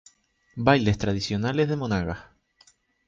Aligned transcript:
Bailes 0.55 0.97
tradicionales 0.97 1.69
de 1.69 1.75
Monagas. 1.77 2.17